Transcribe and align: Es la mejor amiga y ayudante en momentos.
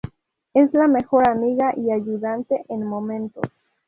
Es 0.55 0.73
la 0.73 0.87
mejor 0.87 1.29
amiga 1.29 1.75
y 1.77 1.91
ayudante 1.91 2.65
en 2.69 2.83
momentos. 2.83 3.43